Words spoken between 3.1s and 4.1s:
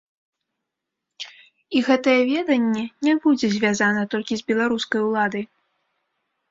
будзе звязана